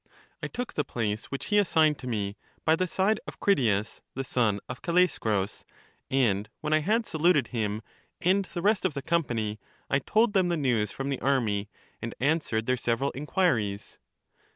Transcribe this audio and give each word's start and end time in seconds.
I 0.41 0.47
took 0.47 0.73
the 0.73 0.83
place 0.83 1.25
which 1.25 1.45
he 1.53 1.59
assigned 1.59 1.99
to 1.99 2.07
me, 2.07 2.35
by 2.65 2.75
the 2.75 2.87
side 2.87 3.19
of 3.27 3.39
Critias 3.39 4.01
the 4.15 4.23
son 4.23 4.59
of 4.67 4.81
Callaeschrus, 4.81 5.63
and 6.09 6.49
when 6.59 6.73
I 6.73 6.79
had 6.79 7.05
saluted 7.05 7.49
him 7.49 7.83
and 8.19 8.45
the 8.45 8.63
rest 8.63 8.83
of 8.83 8.95
the 8.95 9.03
company, 9.03 9.59
I 9.91 9.99
told 9.99 10.33
them 10.33 10.49
the 10.49 10.57
news 10.57 10.89
from 10.91 11.09
the 11.09 11.19
army, 11.21 11.69
and 12.01 12.15
answered 12.19 12.65
their 12.65 12.77
several 12.77 13.11
inquiries. 13.13 13.99